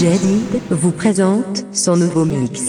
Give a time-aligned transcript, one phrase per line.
[0.00, 2.68] Jadid vous présente son nouveau mix.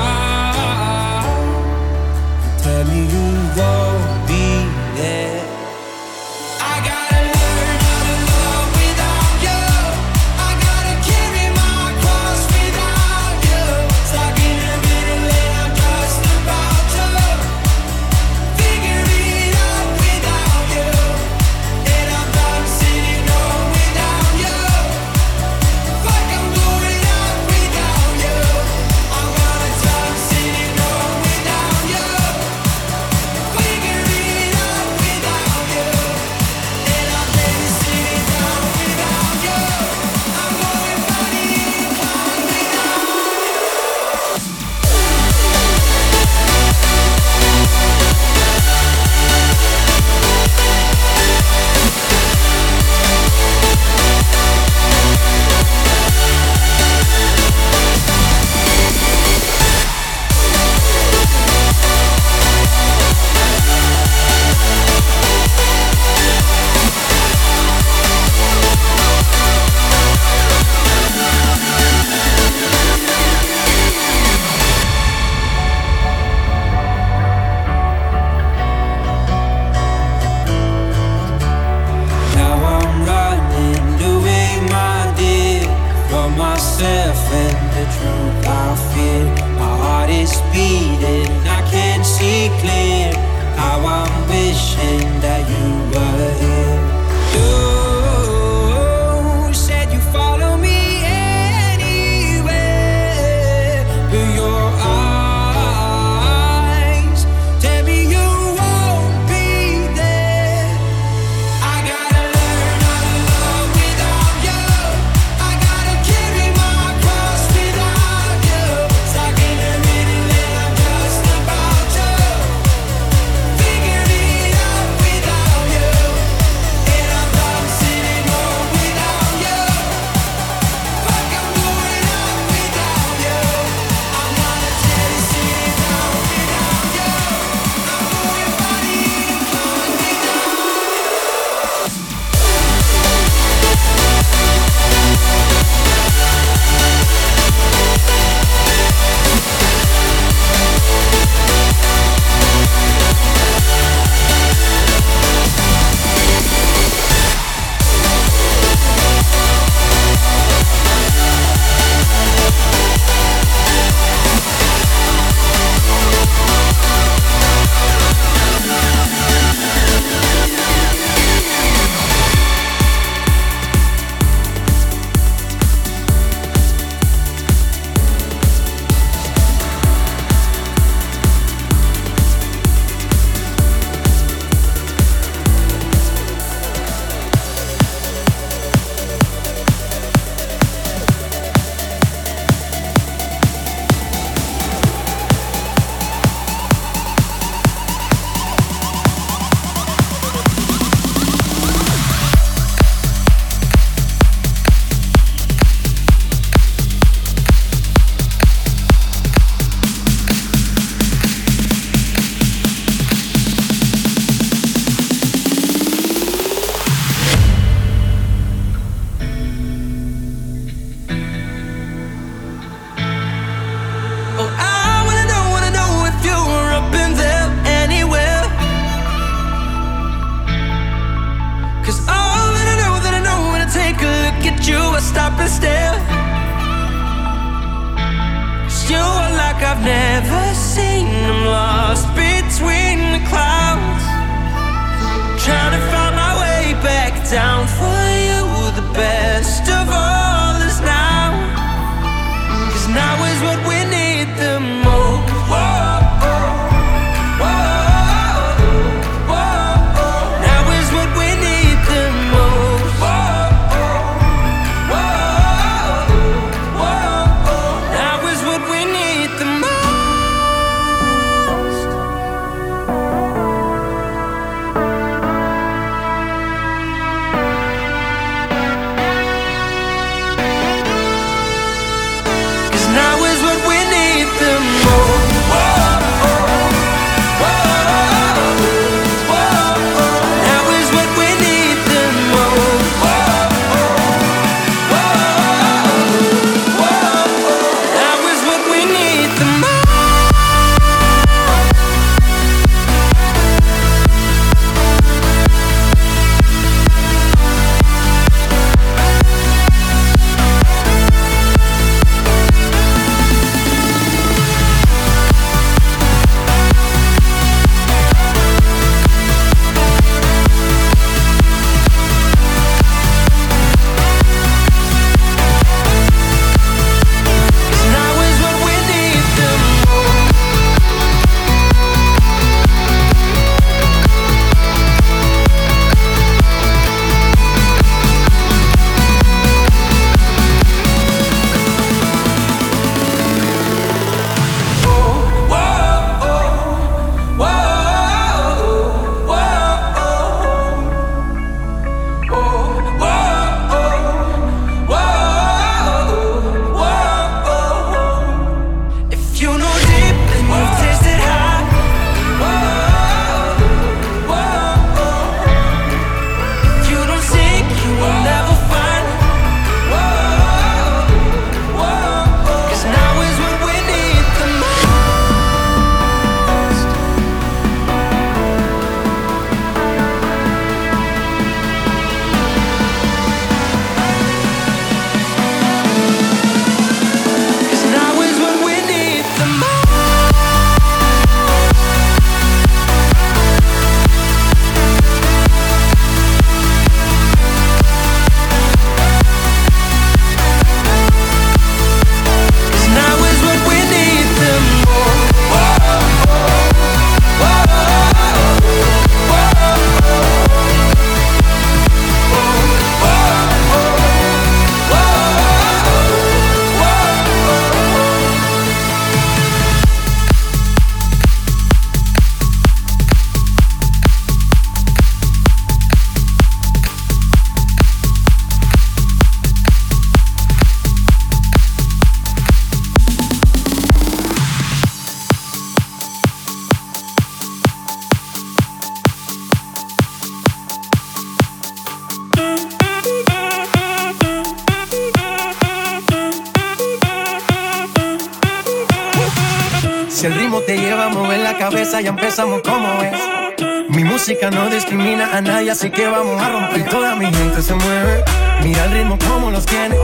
[452.31, 453.89] empezamos como es.
[453.89, 456.87] Mi música no discrimina a nadie, así que vamos a romper.
[456.87, 458.23] Toda mi gente se mueve.
[458.63, 459.97] Mira el ritmo como los tiene.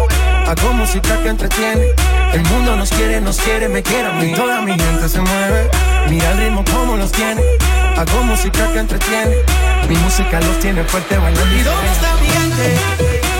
[0.46, 1.86] Hago música que entretiene.
[2.34, 4.34] El mundo nos quiere, nos quiere, me quiere a mí.
[4.34, 5.70] Toda mi gente se mueve.
[6.10, 7.42] Mira el ritmo como los tiene.
[7.96, 9.38] Hago música que entretiene.
[9.88, 11.56] Mi música los tiene fuerte bailando.
[11.56, 13.37] ¿Y dónde está mi gente?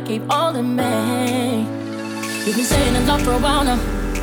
[0.00, 1.60] I gave all in me.
[2.46, 3.76] You've been saying I'm love for a while now,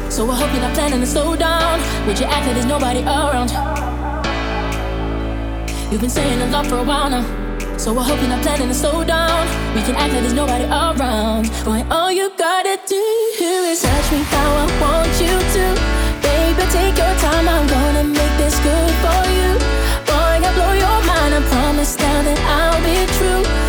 [0.09, 1.79] so I hope you're not planning to slow down.
[2.07, 3.51] Would you act like there's nobody around?
[5.91, 8.69] You've been saying I'm love for a while now, so I hope you're not planning
[8.69, 9.45] to slow down.
[9.75, 11.45] We can act like there's nobody around.
[11.63, 13.03] Boy, all you gotta do
[13.69, 15.65] is touch me how I want you to.
[16.25, 19.49] Baby, take your time, I'm gonna make this good for you.
[20.09, 23.66] Boy, I'll blow your mind, I promise now that I'll be true.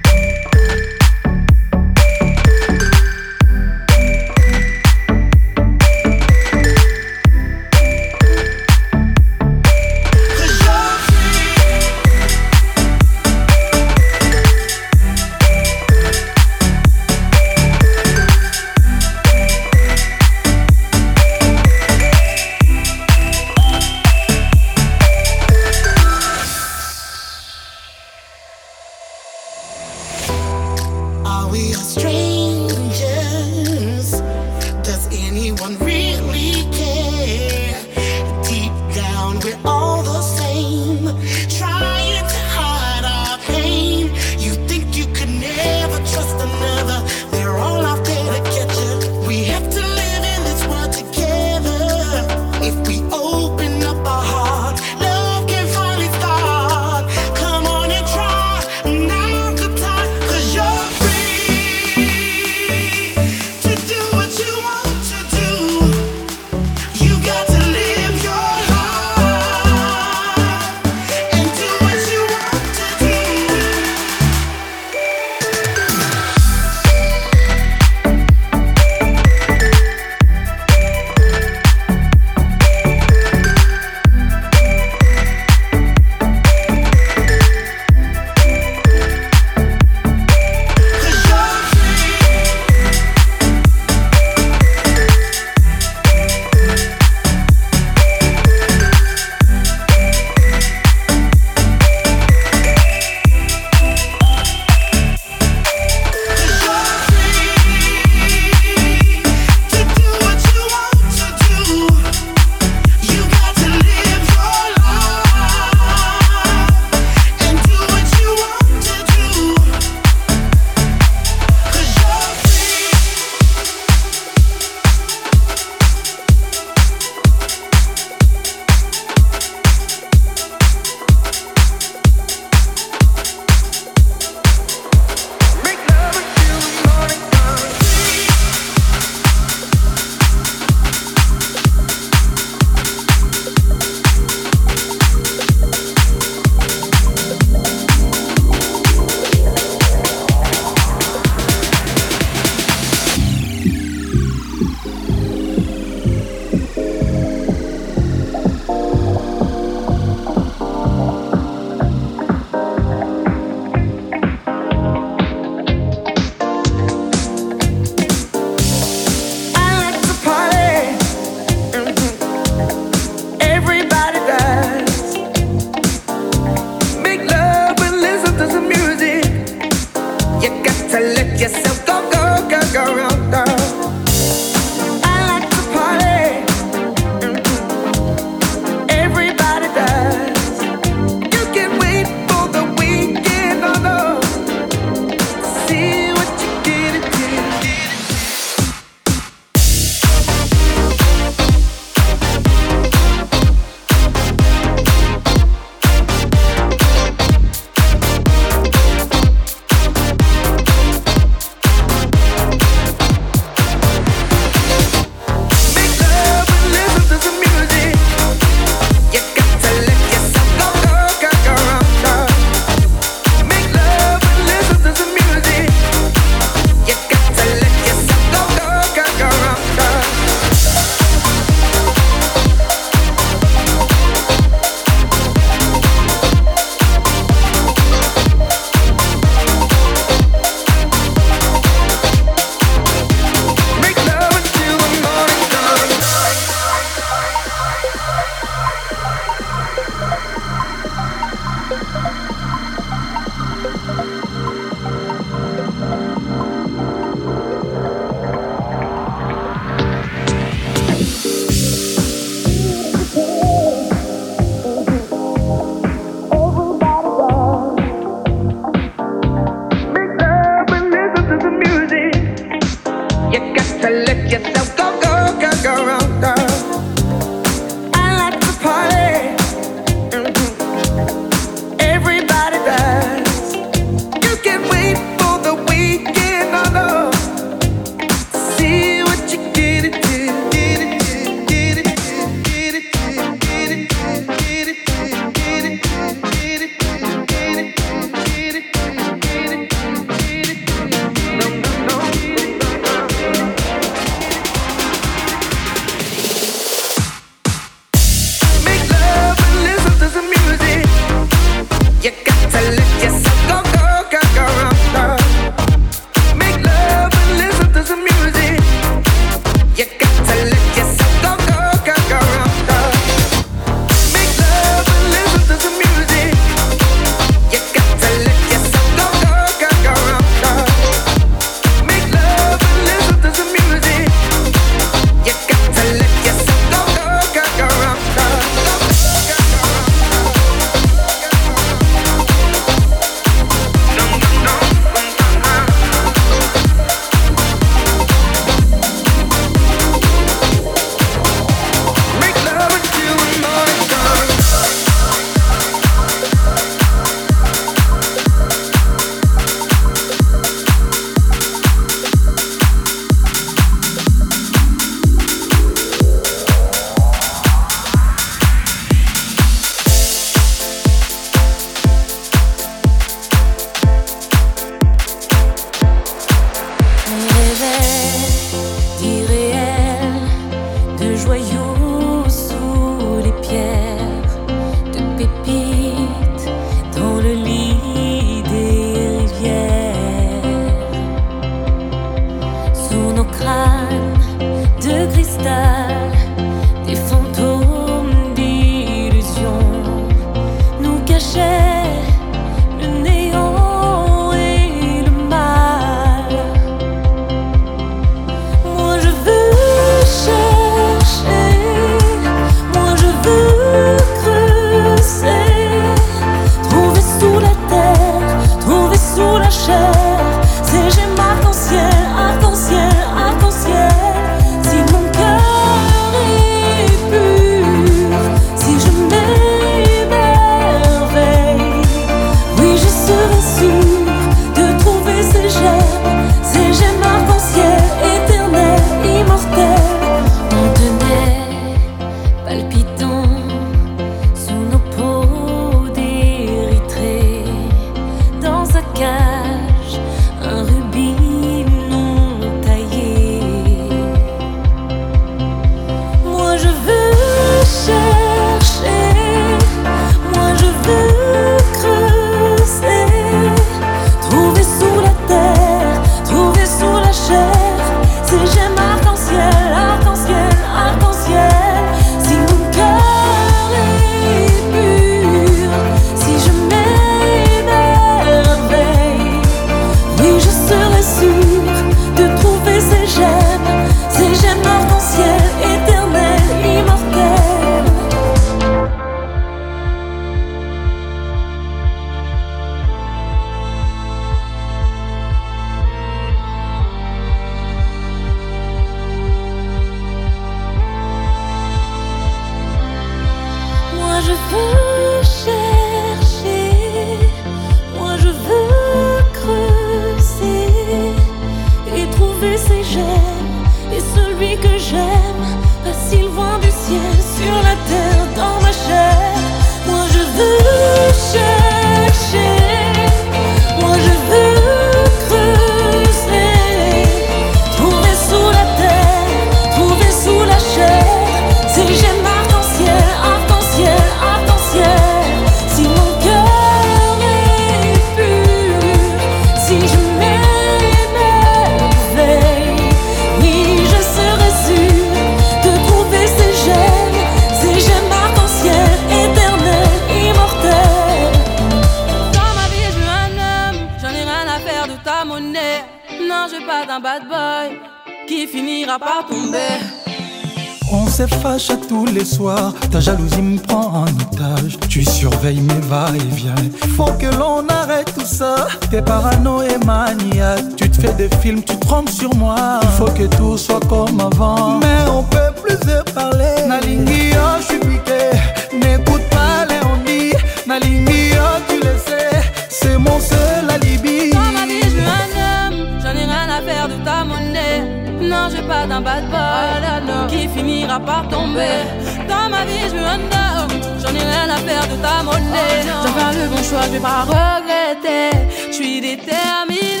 [595.30, 595.90] marronner.
[596.02, 598.30] Oh le bon choix, je vais pas regretter.
[598.68, 600.00] Je suis déterminée.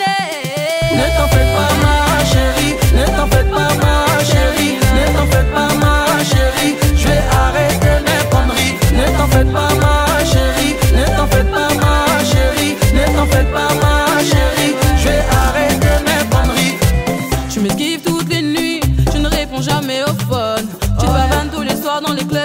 [0.92, 2.74] Ne t'en fais pas, ma chérie.
[2.94, 4.76] Ne t'en fais pas, ma chérie.
[4.96, 6.74] Ne t'en fais pas, ma chérie.
[6.96, 8.76] Je vais arrêter mes conneries.
[8.92, 10.74] Ne t'en fais pas, ma chérie.
[10.94, 12.76] Ne t'en fais pas, ma chérie.
[12.94, 13.89] Ne t'en fais pas, ma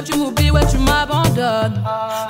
[0.06, 1.82] tu m'oublies, ouais, tu m'abandonnes.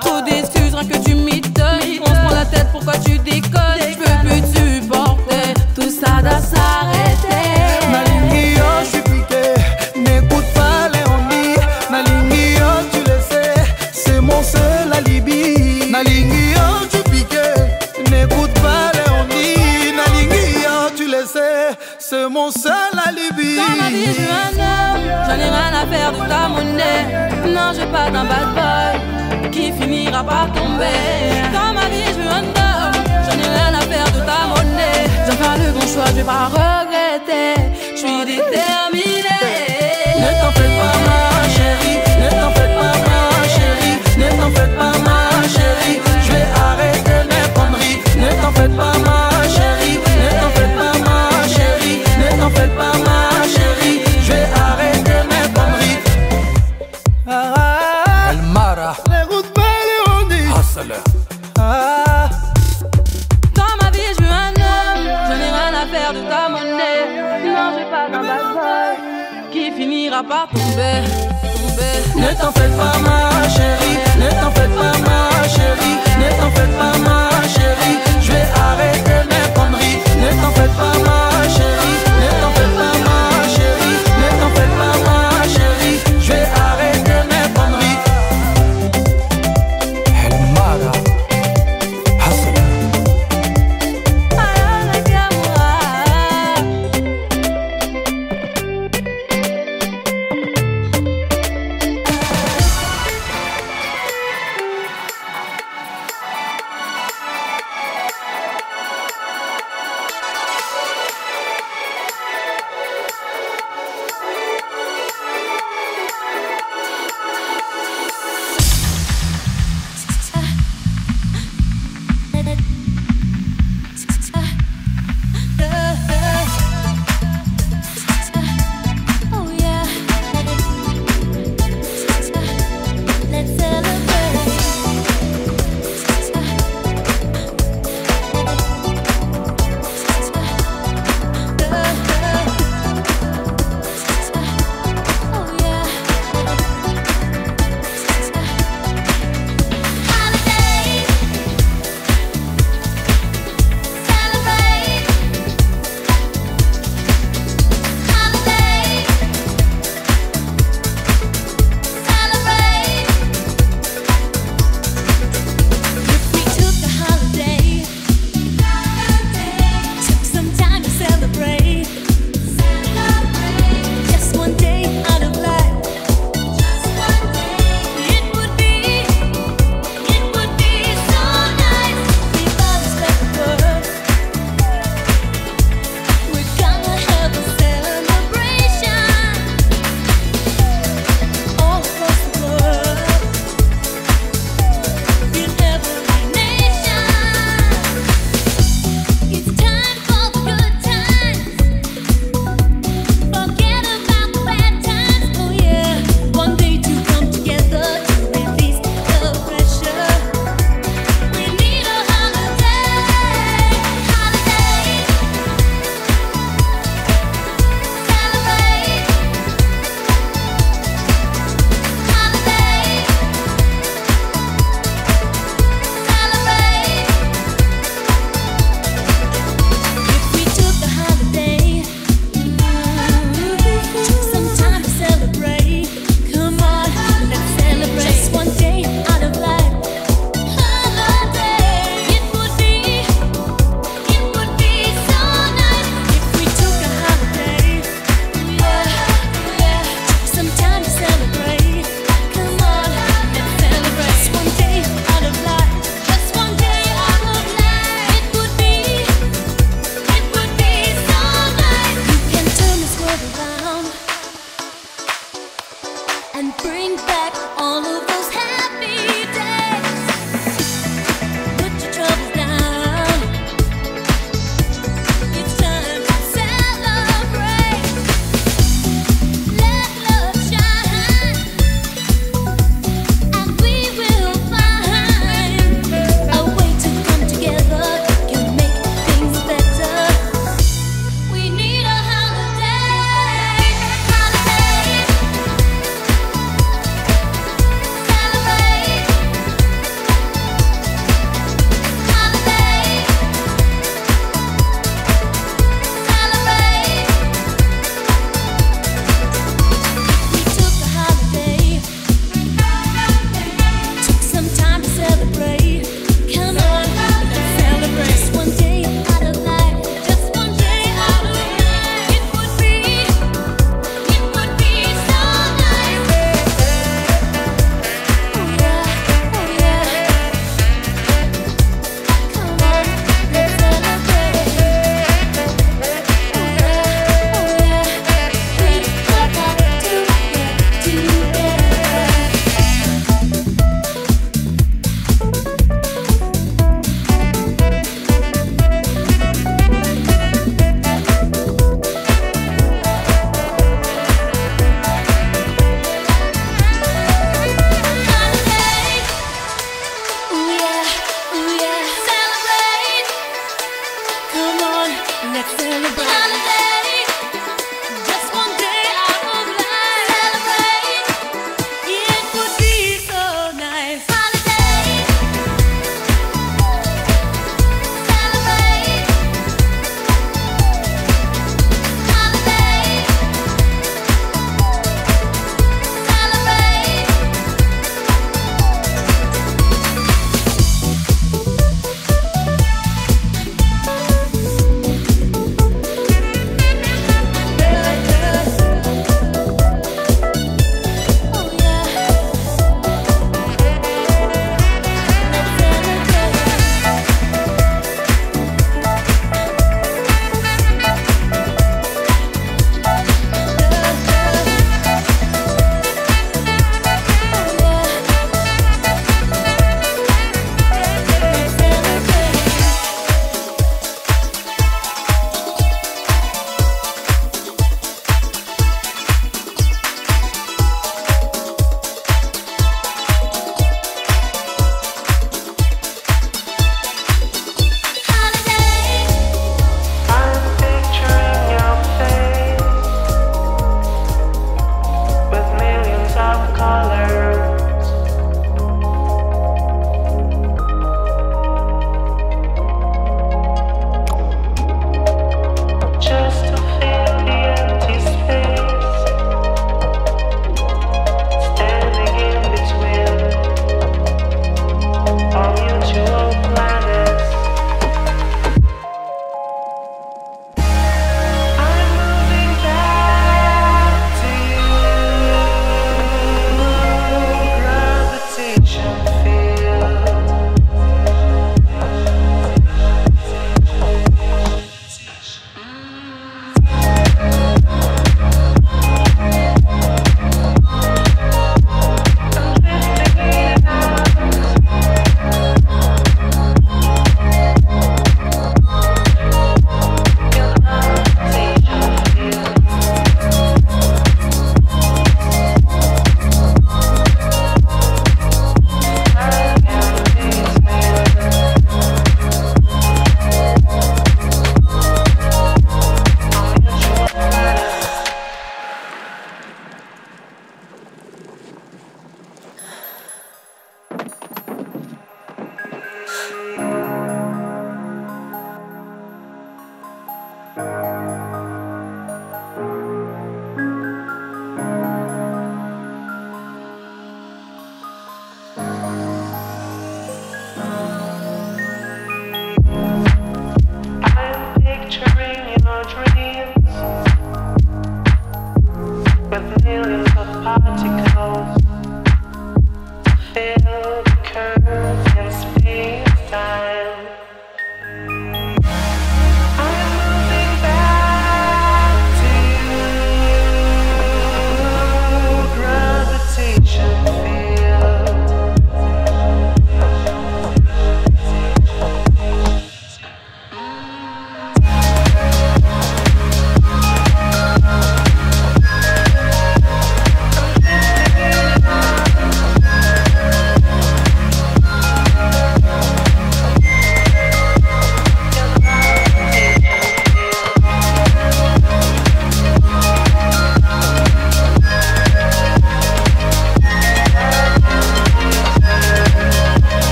[0.00, 2.00] Trop d'excuses, rien que tu m'étonnes.
[2.00, 3.80] On se prend la tête, pourquoi tu déconnes?
[3.80, 7.44] Je peux plus te supporter, tout ça doit s'arrêter.
[7.90, 9.54] Malinguio, je suis piqué,
[9.96, 11.56] n'écoute pas Léonie.
[11.90, 13.54] Malinguio, tu le sais,
[13.92, 15.90] c'est mon seul alibi.
[15.90, 17.50] Malinguio, tu piqué,
[18.10, 19.92] n'écoute pas Léonie.
[19.96, 23.58] Malinguio, tu le sais, c'est mon seul alibi.
[25.34, 27.02] J'en ai rien à faire de ta monnaie.
[27.52, 30.94] Non, je veux pas d'un bad boy qui finira par tomber.
[31.52, 32.44] Dans ma vie, je veux un.
[33.24, 35.02] J'en ai rien à faire de ta monnaie.
[35.26, 37.60] J'en fais le bon choix, je vais pas regretter.
[37.94, 39.42] Je suis déterminée.
[40.22, 41.18] Ne t'en fais pas, ma
[41.56, 41.98] chérie.
[42.22, 43.20] Ne t'en fais pas, ma
[43.54, 43.96] chérie.
[44.18, 45.18] Ne t'en fais pas, ma
[45.54, 45.98] chérie.
[46.22, 47.98] Je vais arrêter mes conneries.
[48.22, 49.18] Ne t'en fais pas, ma
[49.54, 49.98] chérie.
[50.20, 51.18] Ne t'en fais pas, ma
[51.54, 51.98] chérie.
[52.20, 53.13] Ne t'en fais pas, ma
[72.16, 73.98] Ne t'en fais pas ma chérie,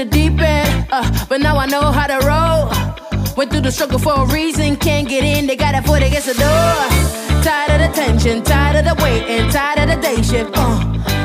[0.00, 2.72] the deep end, uh, but now I know how to roll.
[3.36, 6.26] Went through the struggle for a reason, can't get in, they got a foot against
[6.26, 6.76] the door.
[7.44, 10.50] Tired of the tension, tired of the waiting, tired of the day shift.
[10.54, 10.80] Uh,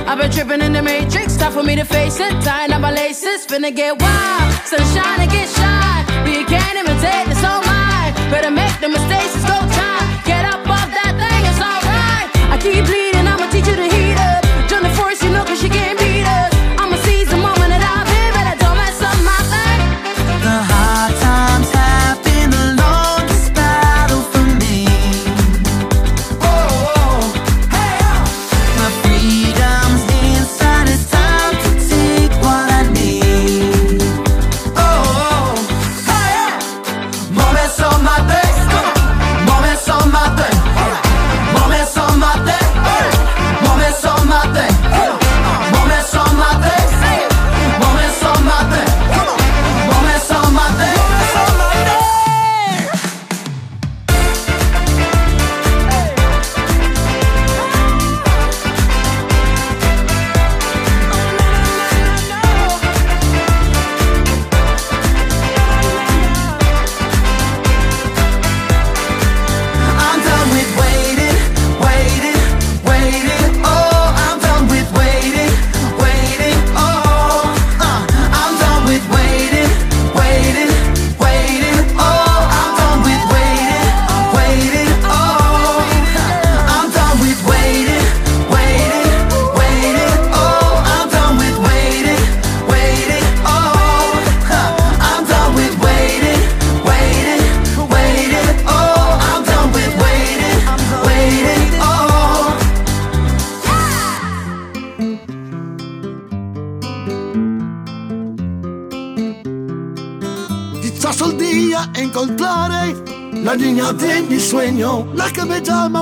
[0.07, 2.33] I've been tripping in the matrix, time for me to face it.
[2.43, 4.53] Tying up my laces, finna get wild.
[4.65, 8.11] Sunshine and get shy, but you can't imitate the soul mine.
[8.31, 10.05] Better make the mistakes, it's go time.
[10.27, 12.27] Get up off that thing, it's alright.
[12.51, 13.14] I keep bleeding,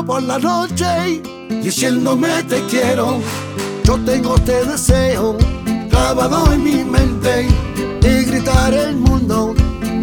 [0.06, 1.22] por la noche,
[1.62, 3.20] diciéndome te quiero.
[3.84, 5.38] Yo tengo este deseo
[5.90, 7.48] clavado en mi mente
[8.02, 9.54] y gritar el mundo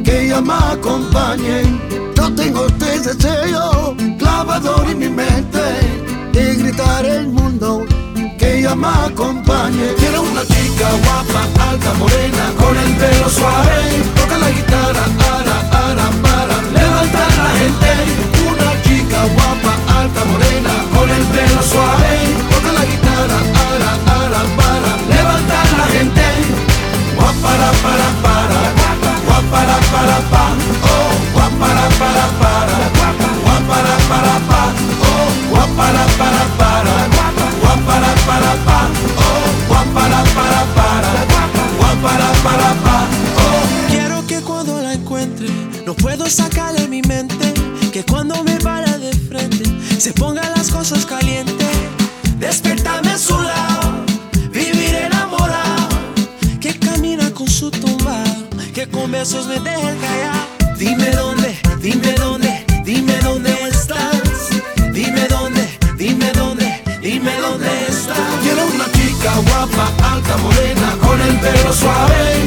[0.05, 1.62] que ella me acompañe.
[2.14, 5.61] Yo tengo este deseo clavado en mi mente
[6.32, 7.84] y gritar el mundo
[8.38, 9.94] que ella me acompañe.
[9.98, 13.60] Quiero una chica guapa, alta, morena, con el pelo suave,
[46.31, 47.53] sacar de mi mente
[47.93, 49.64] que cuando me para de frente
[49.99, 51.66] se ponga las cosas calientes.
[52.39, 54.05] Despertarme a su lado,
[54.53, 55.89] vivir enamorado,
[56.61, 60.47] que camina con su tumbado, que con besos me deja callar.
[60.78, 64.51] Dime dónde, dime dónde, dime dónde estás.
[64.93, 68.18] Dime dónde, dime dónde, dime dónde estás.
[68.43, 72.39] Quiero una chica guapa, alta, morena, con el pelo suave.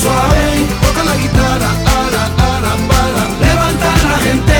[0.00, 0.46] Suave.
[0.82, 1.70] Toca la guitarra,
[2.00, 4.58] ara, ara, para levantar la gente.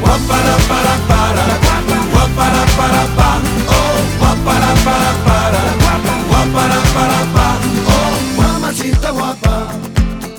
[0.00, 1.44] Guapara, para, para,
[2.12, 3.30] guapara, para, pa,
[3.76, 5.62] oh, guapara, para, para,
[6.30, 7.46] guapara, para, pa,
[7.94, 9.54] oh, mamacita guapa,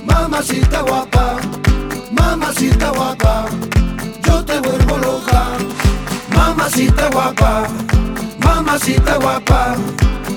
[0.06, 1.24] mamacita guapa.
[2.12, 3.46] Mamacita guapa,
[4.26, 5.42] yo te vuelvo loca.
[6.36, 7.68] Mamacita guapa,
[8.44, 9.76] mamacita guapa,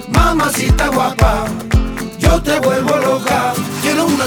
[0.09, 1.45] mamacita guapa,
[2.19, 3.66] yo te vuelvo loca.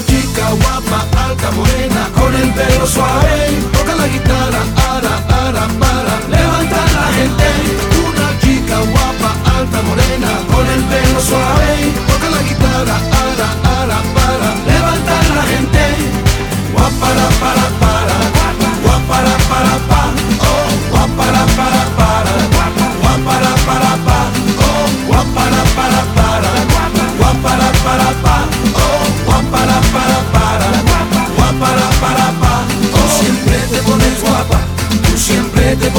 [0.06, 3.48] Chica guapa, alta, morena, con el pelo suave.
[3.72, 4.62] Toca la guitarra,
[4.94, 5.14] ara,
[5.46, 7.48] ara, para levantar la gente.
[8.08, 11.92] Una chica guapa, alta, morena, con el pelo suave.
[12.08, 13.19] Toca la guitarra, ara,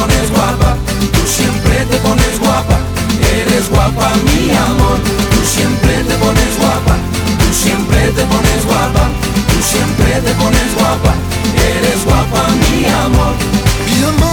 [0.07, 0.75] guapa,
[1.11, 2.79] tú siempre te pones guapa,
[3.35, 4.99] eres guapa mi amor,
[5.31, 6.95] tú siempre te pones guapa,
[7.39, 9.09] tú siempre te pones guapa,
[9.49, 11.13] tú siempre te pones guapa,
[11.55, 13.33] eres guapa mi amor,
[13.85, 14.30] mi amor,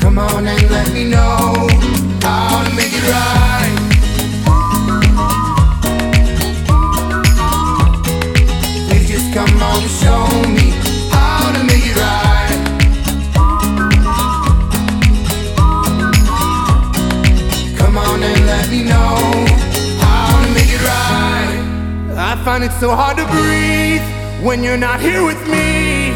[0.00, 1.68] Come on and let me know
[2.22, 3.47] how to make it right.
[22.48, 24.00] find it so hard to breathe
[24.42, 26.12] when you're not here with me.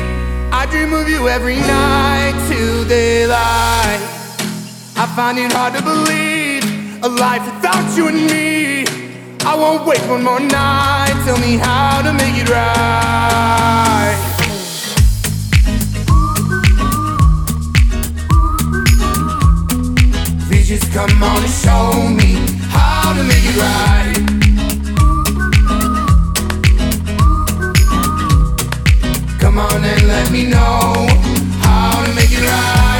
[0.50, 4.00] I dream of you every night till daylight.
[4.96, 6.64] I find it hard to believe
[7.04, 8.86] a life without you and me.
[9.44, 11.12] I won't wait one more night.
[11.26, 14.16] Tell me how to make it right.
[20.48, 22.32] Please just come on and show me
[22.72, 24.41] how to make it right.
[29.54, 31.06] Come on and let me know
[31.60, 32.91] how to make it right.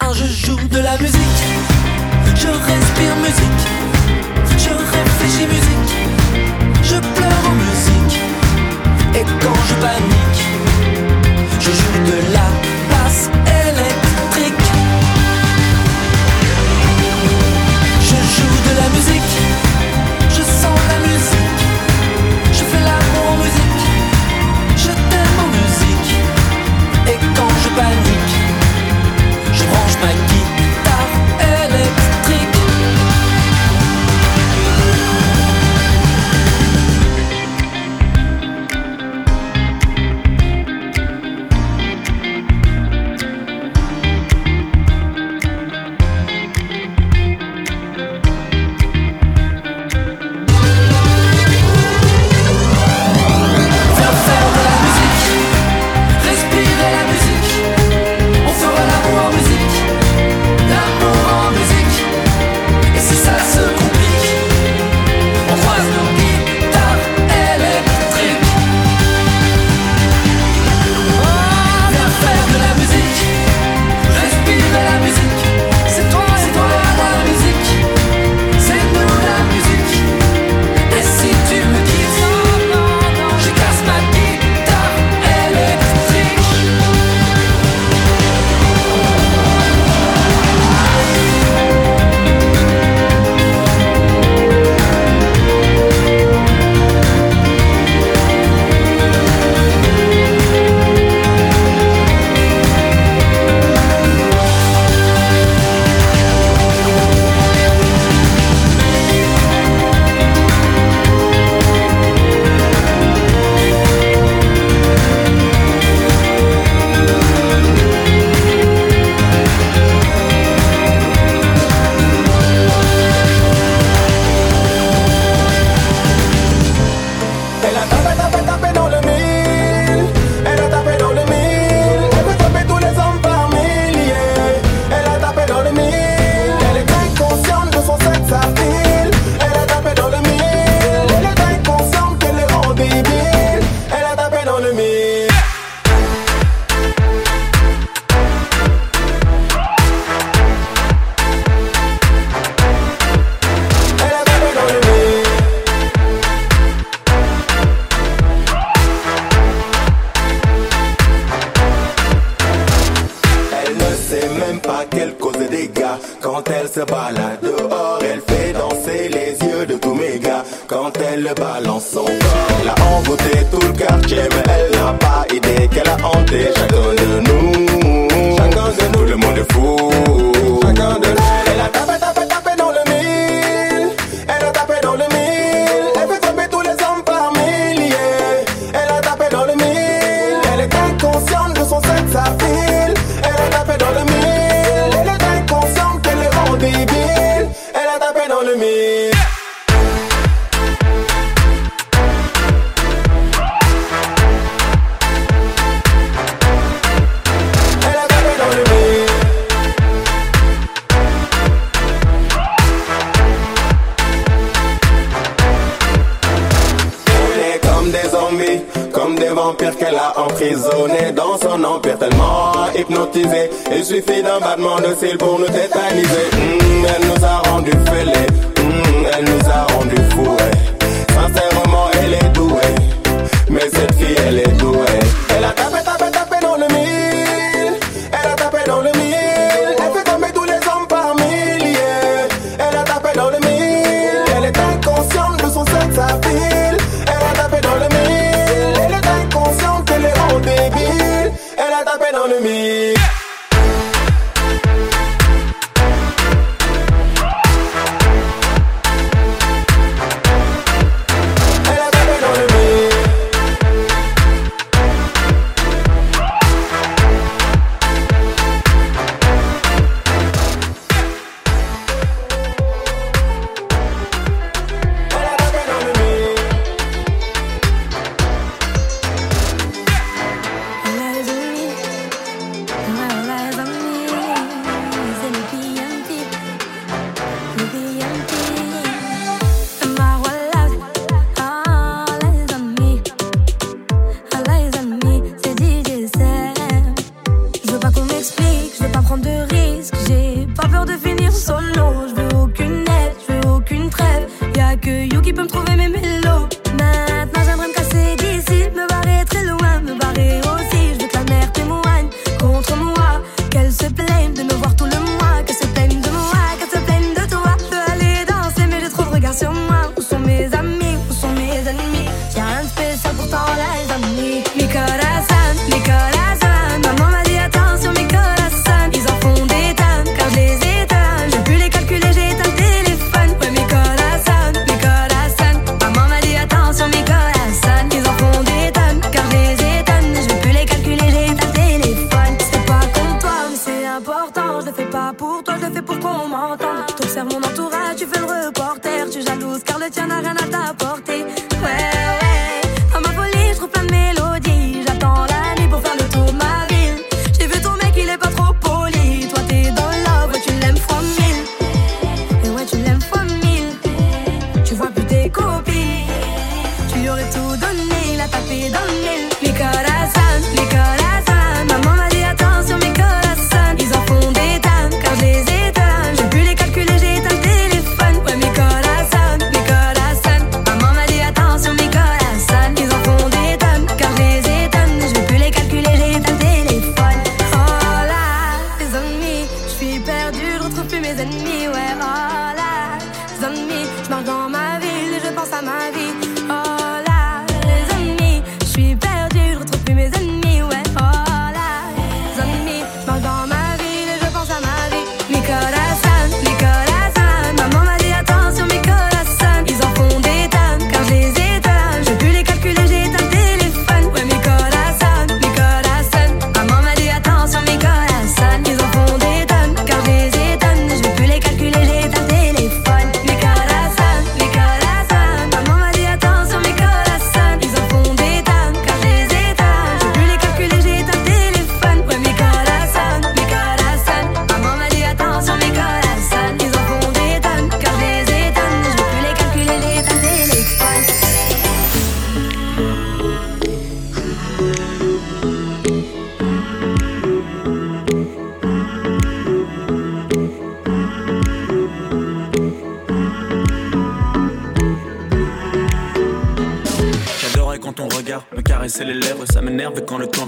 [0.00, 1.15] Un je joue de la musique.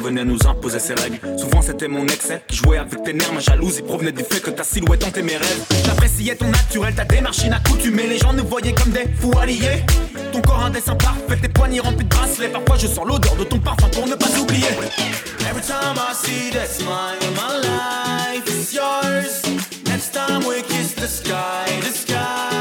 [0.08, 1.18] Venait nous imposer ses règles.
[1.36, 4.50] Souvent c'était mon excès qui jouait avec tes nerfs, ma jalousie provenait du fait que
[4.50, 5.64] ta silhouette hantait mes rêves.
[5.84, 9.84] J'appréciais ton naturel, ta démarche inaccoutumée, les gens nous voyaient comme des fous alliés.
[10.32, 13.44] Ton corps un dessin parfait, tes poignets remplis de bracelets, parfois je sens l'odeur de
[13.44, 14.68] ton parfum pour ne pas oublier.
[15.50, 19.42] Every time I see that smile, my life is yours.
[19.86, 22.57] Next time we kiss the sky, the sky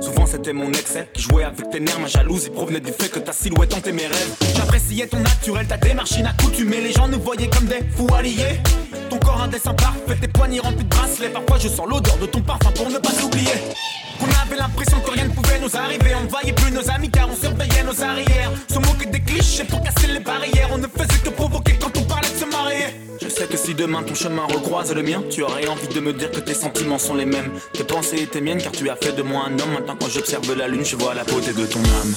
[0.00, 3.18] Souvent c'était mon excès qui jouait avec tes nerfs, ma jalousie provenait du fait que
[3.18, 4.36] ta silhouette hantait mes rêves.
[4.54, 8.60] J'appréciais ton naturel, ta démarche inaccoutumée, les gens nous voyaient comme des fous alliés.
[9.08, 12.26] Ton corps un dessin parfait, tes poignets remplis de bracelets, parfois je sens l'odeur de
[12.26, 13.50] ton parfum pour ne pas oublier.
[14.20, 17.10] On avait l'impression que rien ne pouvait nous arriver, on ne voyait plus nos amis
[17.10, 18.52] car on surveillait nos arrières.
[18.68, 21.99] Se moquer des clichés pour casser les barrières, on ne faisait que provoquer quand on
[23.22, 26.12] Je sais que si demain ton chemin recroise le mien, tu aurais envie de me
[26.12, 27.52] dire que tes sentiments sont les mêmes.
[27.72, 29.72] Tes pensées étaient miennes car tu as fait de moi un homme.
[29.74, 32.14] Maintenant quand j'observe la lune, je vois la beauté de ton âme.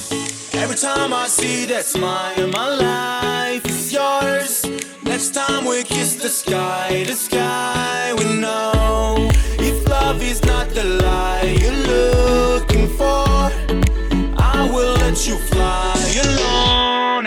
[0.54, 4.62] Every time I see that smile, my life is yours.
[5.04, 9.28] Next time we kiss the sky, the sky we know.
[9.58, 13.50] If love is not the lie you're looking for,
[14.38, 15.92] I will let you fly.
[16.22, 17.23] Alone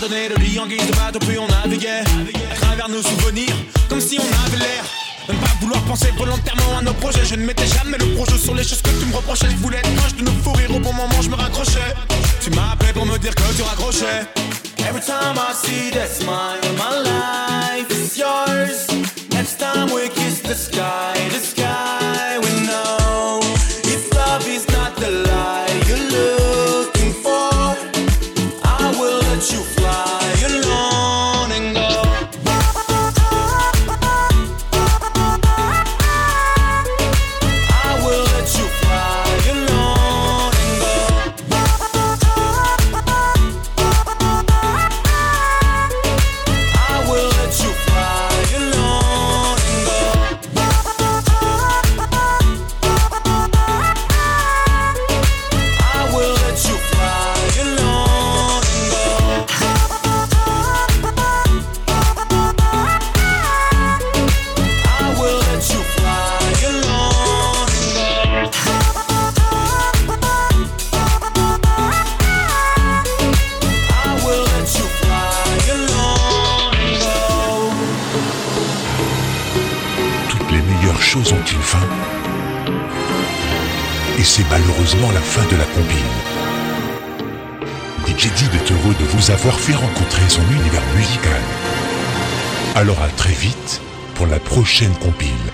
[0.00, 2.04] De lui en guise de bateau, puis on naviguait.
[2.52, 3.54] À travers nos souvenirs,
[3.88, 4.84] comme si on avait l'air.
[5.28, 7.24] Ne pas vouloir penser volontairement à nos projets.
[7.24, 9.46] Je ne mettais jamais le projet sur les choses que tu me reprochais.
[9.48, 10.74] Je voulais être proche de nos fous rires.
[10.76, 11.94] Au bon moment, je me raccrochais.
[12.42, 14.26] Tu appelé pour me dire que tu raccrochais.
[14.80, 18.86] Every time I see that smile, my life is yours.
[19.30, 21.14] Next time we kiss the sky
[84.84, 85.96] la fin de la combine.
[88.06, 91.40] DJ Did est heureux de vous avoir fait rencontrer son univers musical.
[92.74, 93.80] Alors à très vite
[94.14, 95.53] pour la prochaine compile.